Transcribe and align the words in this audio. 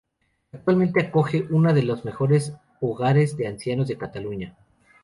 Actualmente 0.51 0.99
acoge 1.05 1.45
una 1.51 1.73
de 1.73 1.83
los 1.83 2.05
mejores 2.05 2.53
hogares 2.79 3.37
de 3.37 3.45
ancianos 3.45 3.87
de 3.87 3.99
Cataluña. 3.99 4.57